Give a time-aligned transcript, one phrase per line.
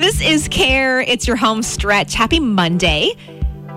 [0.00, 1.02] This is Care.
[1.02, 2.14] It's your home stretch.
[2.14, 3.12] Happy Monday.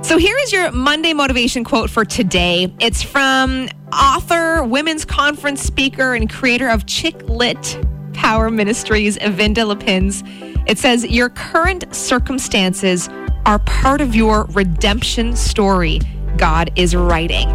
[0.04, 2.74] So here is your Monday motivation quote for today.
[2.80, 7.78] It's from author, women's conference speaker, and creator of Chick Lit
[8.14, 10.24] Power Ministries, Evinda Lapins.
[10.66, 13.10] It says, Your current circumstances
[13.46, 16.00] are part of your redemption story
[16.38, 17.50] God is writing.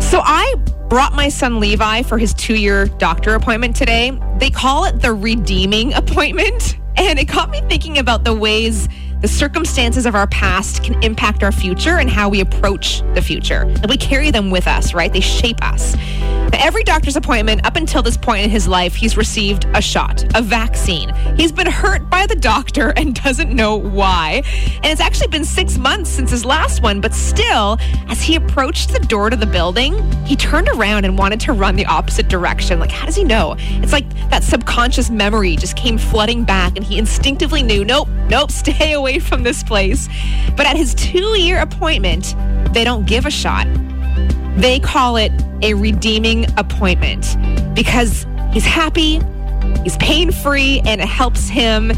[0.00, 0.56] So I
[0.88, 4.20] brought my son Levi for his two year doctor appointment today.
[4.38, 6.76] They call it the redeeming appointment.
[6.96, 8.88] And it got me thinking about the ways
[9.20, 13.72] the circumstances of our past can impact our future and how we approach the future.
[13.88, 15.12] We carry them with us, right?
[15.12, 15.94] They shape us.
[16.54, 20.42] Every doctor's appointment up until this point in his life, he's received a shot, a
[20.42, 21.12] vaccine.
[21.36, 24.42] He's been hurt by the doctor and doesn't know why.
[24.76, 28.92] And it's actually been six months since his last one, but still, as he approached
[28.92, 32.78] the door to the building, he turned around and wanted to run the opposite direction.
[32.78, 33.56] Like, how does he know?
[33.58, 38.50] It's like that subconscious memory just came flooding back, and he instinctively knew, nope, nope,
[38.62, 40.08] stay away from this place.
[40.56, 42.36] But at his two year appointment,
[42.72, 43.66] they don't give a shot.
[44.56, 45.32] They call it
[45.62, 47.36] a redeeming appointment
[47.74, 49.20] because he's happy,
[49.82, 51.92] he's pain free, and it helps him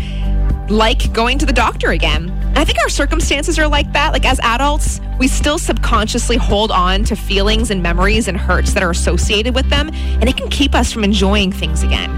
[0.68, 2.30] like going to the doctor again.
[2.56, 4.12] I think our circumstances are like that.
[4.12, 8.82] Like as adults, we still subconsciously hold on to feelings and memories and hurts that
[8.82, 12.10] are associated with them, and it can keep us from enjoying things again.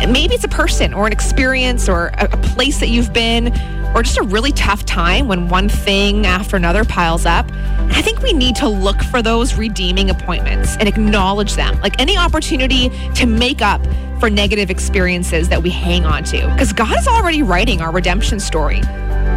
[0.00, 3.52] And maybe it's a person or an experience or a place that you've been
[3.94, 7.50] or just a really tough time when one thing after another piles up.
[7.90, 11.80] I think we need to look for those redeeming appointments and acknowledge them.
[11.80, 13.80] Like any opportunity to make up
[14.20, 16.48] for negative experiences that we hang on to.
[16.52, 18.82] Because God is already writing our redemption story.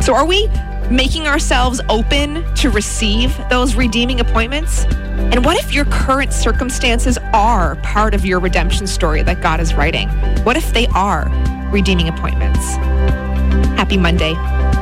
[0.02, 0.48] So are we
[0.90, 4.86] making ourselves open to receive those redeeming appointments?
[4.86, 9.74] And what if your current circumstances are part of your redemption story that God is
[9.74, 10.10] writing?
[10.44, 11.30] What if they are
[11.72, 13.21] redeeming appointments?
[13.92, 14.81] Happy Monday.